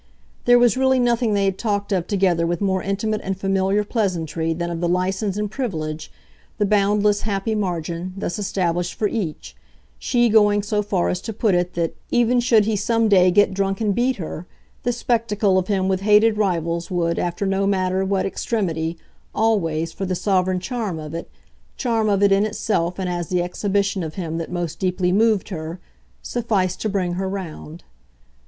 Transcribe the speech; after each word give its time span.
There 0.45 0.57
was 0.57 0.77
really 0.77 0.97
nothing 0.97 1.35
they 1.35 1.45
had 1.45 1.59
talked 1.59 1.91
of 1.91 2.07
together 2.07 2.47
with 2.47 2.59
more 2.59 2.81
intimate 2.81 3.21
and 3.23 3.37
familiar 3.37 3.83
pleasantry 3.83 4.51
than 4.51 4.71
of 4.71 4.81
the 4.81 4.89
license 4.89 5.37
and 5.37 5.51
privilege, 5.51 6.11
the 6.57 6.65
boundless 6.65 7.21
happy 7.21 7.53
margin, 7.53 8.15
thus 8.17 8.39
established 8.39 8.95
for 8.95 9.07
each: 9.07 9.55
she 9.99 10.27
going 10.27 10.63
so 10.63 10.81
far 10.81 11.09
as 11.09 11.21
to 11.21 11.31
put 11.33 11.53
it 11.53 11.75
that, 11.75 11.95
even 12.09 12.39
should 12.39 12.65
he 12.65 12.75
some 12.75 13.09
day 13.09 13.29
get 13.29 13.53
drunk 13.53 13.79
and 13.79 13.93
beat 13.93 14.15
her, 14.15 14.47
the 14.81 14.91
spectacle 14.91 15.59
of 15.59 15.67
him 15.67 15.87
with 15.87 15.99
hated 16.01 16.35
rivals 16.35 16.89
would, 16.89 17.19
after 17.19 17.45
no 17.45 17.67
matter 17.67 18.03
what 18.03 18.25
extremity, 18.25 18.97
always, 19.35 19.91
for 19.91 20.07
the 20.07 20.15
sovereign 20.15 20.59
charm 20.59 20.97
of 20.97 21.13
it, 21.13 21.29
charm 21.77 22.09
of 22.09 22.23
it 22.23 22.31
in 22.31 22.43
itself 22.43 22.97
and 22.97 23.07
as 23.07 23.29
the 23.29 23.43
exhibition 23.43 24.01
of 24.01 24.15
him 24.15 24.39
that 24.39 24.51
most 24.51 24.79
deeply 24.79 25.11
moved 25.11 25.49
her, 25.49 25.79
suffice 26.23 26.75
to 26.75 26.89
bring 26.89 27.13
her 27.13 27.29
round. 27.29 27.83